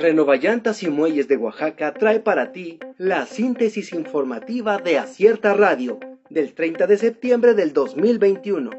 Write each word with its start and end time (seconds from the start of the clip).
Renovallantas 0.00 0.82
y 0.82 0.88
Muelles 0.88 1.28
de 1.28 1.36
Oaxaca 1.36 1.92
trae 1.92 2.20
para 2.20 2.52
ti 2.52 2.80
la 2.96 3.26
síntesis 3.26 3.92
informativa 3.92 4.78
de 4.78 4.96
Acierta 4.96 5.52
Radio 5.52 6.00
del 6.30 6.54
30 6.54 6.86
de 6.86 6.96
septiembre 6.96 7.52
del 7.52 7.74
2021. 7.74 8.70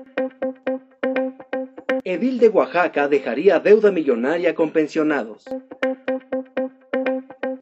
Edil 2.03 2.39
de 2.39 2.49
Oaxaca 2.49 3.07
dejaría 3.07 3.59
deuda 3.59 3.91
millonaria 3.91 4.55
con 4.55 4.71
pensionados. 4.71 5.45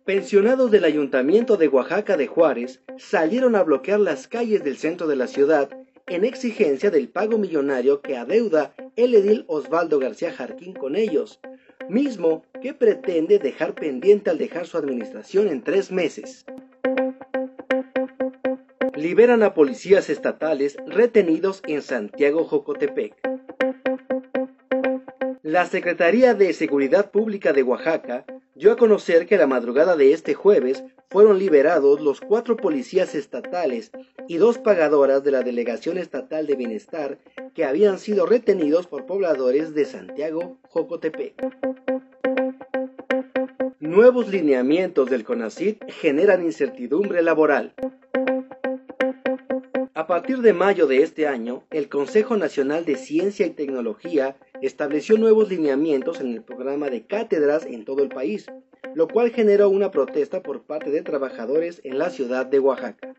Pensionados 0.05 0.71
del 0.71 0.85
Ayuntamiento 0.85 1.57
de 1.57 1.67
Oaxaca 1.67 2.15
de 2.15 2.27
Juárez 2.27 2.81
salieron 2.97 3.57
a 3.57 3.63
bloquear 3.63 3.99
las 3.99 4.29
calles 4.29 4.63
del 4.63 4.77
centro 4.77 5.05
de 5.05 5.17
la 5.17 5.27
ciudad 5.27 5.69
en 6.07 6.23
exigencia 6.23 6.91
del 6.91 7.09
pago 7.09 7.37
millonario 7.37 8.01
que 8.01 8.15
adeuda 8.15 8.73
el 8.95 9.13
edil 9.15 9.43
Osvaldo 9.47 9.99
García 9.99 10.31
Jarquín 10.31 10.73
con 10.73 10.95
ellos, 10.95 11.41
mismo 11.89 12.43
que 12.61 12.73
pretende 12.73 13.39
dejar 13.39 13.73
pendiente 13.73 14.29
al 14.29 14.37
dejar 14.37 14.65
su 14.65 14.77
administración 14.77 15.47
en 15.47 15.63
tres 15.63 15.91
meses. 15.91 16.45
Liberan 18.95 19.43
a 19.43 19.53
policías 19.53 20.09
estatales 20.09 20.77
retenidos 20.85 21.61
en 21.67 21.81
Santiago 21.81 22.43
Jocotepec. 22.43 23.15
La 25.41 25.65
Secretaría 25.65 26.33
de 26.33 26.53
Seguridad 26.53 27.11
Pública 27.11 27.53
de 27.53 27.63
Oaxaca 27.63 28.25
dio 28.59 28.73
a 28.73 28.75
conocer 28.75 29.25
que 29.25 29.37
la 29.37 29.47
madrugada 29.47 29.95
de 29.95 30.11
este 30.11 30.33
jueves 30.33 30.83
fueron 31.09 31.39
liberados 31.39 32.01
los 32.01 32.19
cuatro 32.19 32.57
policías 32.57 33.15
estatales 33.15 33.89
y 34.27 34.35
dos 34.35 34.57
pagadoras 34.57 35.23
de 35.23 35.31
la 35.31 35.43
Delegación 35.43 35.97
Estatal 35.97 36.45
de 36.45 36.57
Bienestar 36.57 37.19
que 37.55 37.63
habían 37.63 37.99
sido 37.99 38.25
retenidos 38.25 38.85
por 38.85 39.05
pobladores 39.05 39.73
de 39.73 39.85
Santiago 39.85 40.57
Jocotepec. 40.67 41.35
Nuevos 43.79 44.27
lineamientos 44.27 45.09
del 45.09 45.23
CONACID 45.23 45.77
generan 45.87 46.43
incertidumbre 46.43 47.21
laboral. 47.21 47.73
A 49.99 50.07
partir 50.07 50.37
de 50.37 50.53
mayo 50.53 50.87
de 50.87 51.03
este 51.03 51.27
año, 51.27 51.63
el 51.71 51.89
Consejo 51.89 52.37
Nacional 52.37 52.85
de 52.85 52.95
Ciencia 52.95 53.45
y 53.45 53.49
Tecnología 53.49 54.37
estableció 54.61 55.17
nuevos 55.17 55.49
lineamientos 55.49 56.21
en 56.21 56.31
el 56.31 56.41
programa 56.41 56.89
de 56.89 57.05
cátedras 57.05 57.65
en 57.65 57.83
todo 57.83 58.01
el 58.01 58.07
país, 58.07 58.45
lo 58.95 59.09
cual 59.09 59.31
generó 59.31 59.69
una 59.69 59.91
protesta 59.91 60.41
por 60.41 60.61
parte 60.61 60.89
de 60.89 61.01
trabajadores 61.01 61.81
en 61.83 61.97
la 61.97 62.11
ciudad 62.11 62.45
de 62.45 62.59
Oaxaca. 62.59 63.13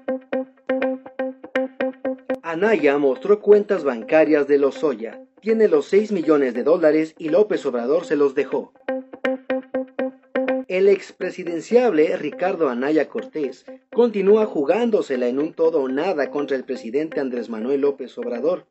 Anaya 2.40 2.96
mostró 2.96 3.40
cuentas 3.40 3.84
bancarias 3.84 4.48
de 4.48 4.56
Lozoya. 4.56 5.20
Tiene 5.42 5.68
los 5.68 5.84
6 5.84 6.12
millones 6.12 6.54
de 6.54 6.62
dólares 6.62 7.14
y 7.18 7.28
López 7.28 7.66
Obrador 7.66 8.06
se 8.06 8.16
los 8.16 8.34
dejó. 8.34 8.72
El 10.66 10.88
expresidenciable 10.88 12.16
Ricardo 12.16 12.70
Anaya 12.70 13.06
Cortés 13.06 13.66
continúa 14.00 14.46
jugándosela 14.46 15.28
en 15.28 15.38
un 15.38 15.52
todo 15.52 15.82
o 15.82 15.88
nada 15.90 16.30
contra 16.30 16.56
el 16.56 16.64
presidente 16.64 17.20
Andrés 17.20 17.50
Manuel 17.50 17.82
López 17.82 18.16
Obrador, 18.16 18.64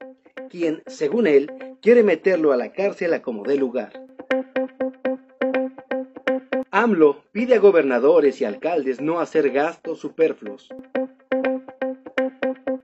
quien, 0.49 0.81
según 0.87 1.27
él, 1.27 1.51
quiere 1.83 2.01
meterlo 2.01 2.51
a 2.51 2.57
la 2.57 2.71
cárcel 2.71 3.13
a 3.13 3.21
como 3.21 3.43
dé 3.43 3.55
lugar. 3.55 4.07
AMLO 6.71 7.21
pide 7.31 7.53
a 7.53 7.59
gobernadores 7.59 8.41
y 8.41 8.45
alcaldes 8.45 9.01
no 9.01 9.19
hacer 9.19 9.51
gastos 9.51 9.99
superfluos. 9.99 10.69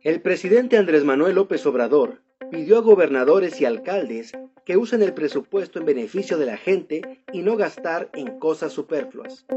El 0.03 0.21
presidente 0.21 0.77
Andrés 0.77 1.03
Manuel 1.03 1.33
López 1.33 1.65
Obrador 1.65 2.21
pidió 2.51 2.77
a 2.77 2.81
gobernadores 2.81 3.59
y 3.59 3.65
alcaldes 3.65 4.33
que 4.65 4.77
usen 4.77 5.01
el 5.01 5.15
presupuesto 5.15 5.79
en 5.79 5.85
beneficio 5.85 6.37
de 6.37 6.45
la 6.45 6.57
gente 6.57 7.23
y 7.33 7.41
no 7.41 7.57
gastar 7.57 8.11
en 8.13 8.37
cosas 8.37 8.71
superfluas. 8.71 9.47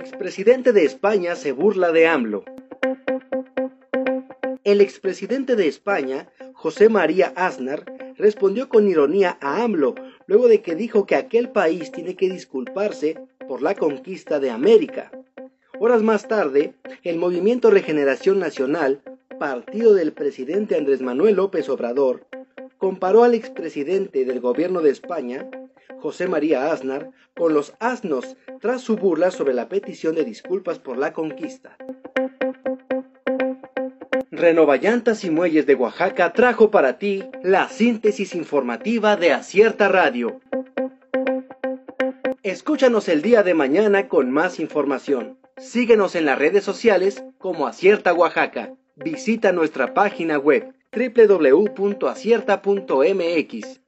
Expresidente 0.00 0.72
de 0.72 0.84
España 0.84 1.34
se 1.34 1.50
burla 1.50 1.90
de 1.90 2.06
AMLO. 2.06 2.44
El 4.62 4.80
expresidente 4.80 5.56
de 5.56 5.66
España, 5.66 6.28
José 6.52 6.88
María 6.88 7.32
Aznar, 7.34 7.84
respondió 8.16 8.68
con 8.68 8.86
ironía 8.86 9.38
a 9.40 9.64
AMLO 9.64 9.96
luego 10.28 10.46
de 10.46 10.62
que 10.62 10.76
dijo 10.76 11.04
que 11.04 11.16
aquel 11.16 11.50
país 11.50 11.90
tiene 11.90 12.14
que 12.14 12.30
disculparse 12.30 13.18
por 13.48 13.60
la 13.60 13.74
conquista 13.74 14.38
de 14.38 14.50
América. 14.50 15.10
Horas 15.80 16.04
más 16.04 16.28
tarde, 16.28 16.74
el 17.02 17.18
Movimiento 17.18 17.68
Regeneración 17.68 18.38
Nacional, 18.38 19.00
partido 19.40 19.94
del 19.94 20.12
presidente 20.12 20.76
Andrés 20.76 21.02
Manuel 21.02 21.34
López 21.34 21.68
Obrador, 21.68 22.24
comparó 22.76 23.24
al 23.24 23.34
expresidente 23.34 24.24
del 24.24 24.38
gobierno 24.38 24.80
de 24.80 24.90
España, 24.90 25.50
José 26.00 26.28
María 26.28 26.72
Aznar, 26.72 27.10
con 27.34 27.54
los 27.54 27.74
asnos 27.80 28.36
tras 28.60 28.82
su 28.82 28.96
burla 28.96 29.30
sobre 29.30 29.54
la 29.54 29.68
petición 29.68 30.14
de 30.14 30.24
disculpas 30.24 30.78
por 30.78 30.98
la 30.98 31.12
conquista. 31.12 31.76
Renovallantas 34.30 35.24
y 35.24 35.30
Muelles 35.30 35.66
de 35.66 35.74
Oaxaca 35.74 36.32
trajo 36.32 36.70
para 36.70 36.98
ti 36.98 37.24
la 37.42 37.68
síntesis 37.68 38.34
informativa 38.34 39.16
de 39.16 39.32
Acierta 39.32 39.88
Radio. 39.88 40.40
Escúchanos 42.44 43.08
el 43.08 43.20
día 43.20 43.42
de 43.42 43.54
mañana 43.54 44.08
con 44.08 44.30
más 44.30 44.60
información. 44.60 45.38
Síguenos 45.56 46.14
en 46.14 46.24
las 46.24 46.38
redes 46.38 46.62
sociales 46.62 47.24
como 47.38 47.66
Acierta 47.66 48.14
Oaxaca. 48.14 48.74
Visita 48.94 49.50
nuestra 49.52 49.92
página 49.92 50.38
web 50.38 50.72
www.acierta.mx. 50.92 53.80